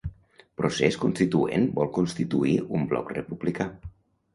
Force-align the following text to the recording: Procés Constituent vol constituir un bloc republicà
Procés 0.61 0.97
Constituent 1.03 1.69
vol 1.77 1.93
constituir 2.01 2.59
un 2.79 2.93
bloc 2.95 3.17
republicà 3.23 3.73